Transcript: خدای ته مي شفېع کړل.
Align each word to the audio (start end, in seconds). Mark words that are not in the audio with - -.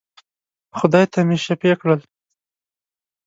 خدای 0.77 1.05
ته 1.11 1.19
مي 1.27 1.37
شفېع 1.45 1.75
کړل. 1.81 1.99